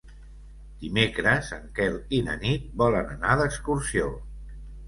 Dimecres 0.85 1.51
en 1.59 1.69
Quel 1.81 1.99
i 2.21 2.23
na 2.31 2.39
Nit 2.47 2.67
volen 2.83 3.15
anar 3.19 3.37
d'excursió. 3.43 4.13